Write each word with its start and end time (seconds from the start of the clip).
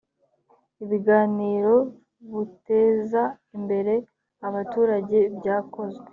ibiganiro 0.83 1.73
buteza 2.31 3.23
imbere 3.57 3.93
abaturage 4.47 5.17
byakozwe 5.37 6.07